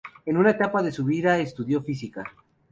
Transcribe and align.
En 0.25 0.35
una 0.35 0.49
etapa 0.49 0.81
de 0.81 0.91
su 0.91 1.05
vida, 1.05 1.37
estudió 1.37 1.79
Física. 1.83 2.23